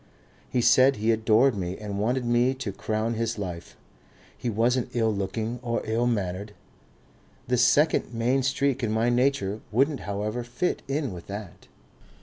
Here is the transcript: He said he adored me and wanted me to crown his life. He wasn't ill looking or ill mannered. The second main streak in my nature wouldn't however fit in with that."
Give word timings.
He 0.49 0.61
said 0.61 0.95
he 0.95 1.11
adored 1.11 1.55
me 1.55 1.77
and 1.77 1.99
wanted 1.99 2.25
me 2.25 2.55
to 2.55 2.71
crown 2.71 3.13
his 3.13 3.37
life. 3.37 3.77
He 4.35 4.49
wasn't 4.49 4.89
ill 4.95 5.13
looking 5.13 5.59
or 5.61 5.83
ill 5.85 6.07
mannered. 6.07 6.53
The 7.47 7.57
second 7.57 8.11
main 8.11 8.41
streak 8.41 8.81
in 8.81 8.91
my 8.91 9.11
nature 9.11 9.61
wouldn't 9.71 9.99
however 9.99 10.43
fit 10.43 10.81
in 10.87 11.13
with 11.13 11.27
that." 11.27 11.67